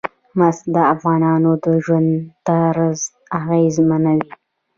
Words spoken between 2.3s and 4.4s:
طرز اغېزمنوي.